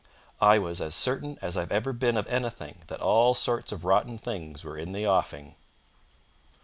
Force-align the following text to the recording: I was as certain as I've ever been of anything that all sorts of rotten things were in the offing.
I 0.41 0.57
was 0.57 0.81
as 0.81 0.95
certain 0.95 1.37
as 1.43 1.55
I've 1.55 1.71
ever 1.71 1.93
been 1.93 2.17
of 2.17 2.25
anything 2.25 2.81
that 2.87 3.01
all 3.01 3.35
sorts 3.35 3.71
of 3.71 3.85
rotten 3.85 4.17
things 4.17 4.63
were 4.65 4.75
in 4.75 4.93
the 4.93 5.05
offing. 5.05 5.53